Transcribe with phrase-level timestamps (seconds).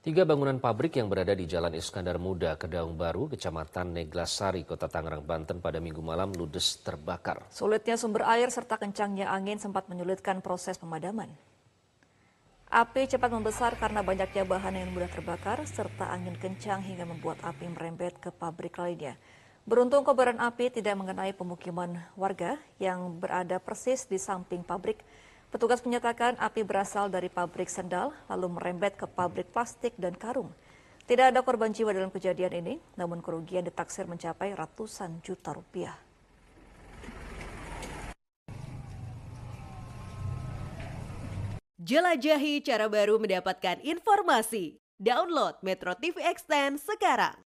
[0.00, 5.20] Tiga bangunan pabrik yang berada di Jalan Iskandar Muda, Kedaung Baru, Kecamatan Neglasari, Kota Tangerang,
[5.20, 7.44] Banten pada minggu malam ludes terbakar.
[7.52, 11.28] Sulitnya sumber air serta kencangnya angin sempat menyulitkan proses pemadaman.
[12.72, 17.68] Api cepat membesar karena banyaknya bahan yang mudah terbakar serta angin kencang hingga membuat api
[17.68, 19.20] merembet ke pabrik lainnya.
[19.68, 25.04] Beruntung kobaran api tidak mengenai pemukiman warga yang berada persis di samping pabrik.
[25.50, 30.54] Petugas menyatakan api berasal dari pabrik sendal lalu merembet ke pabrik plastik dan karung.
[31.10, 35.98] Tidak ada korban jiwa dalam kejadian ini, namun kerugian ditaksir mencapai ratusan juta rupiah.
[41.82, 44.78] Jelajahi cara baru mendapatkan informasi.
[45.02, 47.49] Download Metro TV Extend sekarang.